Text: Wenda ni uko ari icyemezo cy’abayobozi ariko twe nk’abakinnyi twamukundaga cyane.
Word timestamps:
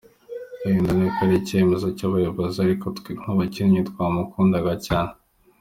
Wenda 0.63 0.91
ni 0.95 1.03
uko 1.07 1.19
ari 1.25 1.35
icyemezo 1.41 1.87
cy’abayobozi 1.97 2.57
ariko 2.65 2.85
twe 2.97 3.11
nk’abakinnyi 3.19 3.79
twamukundaga 3.89 4.73
cyane. 4.87 5.13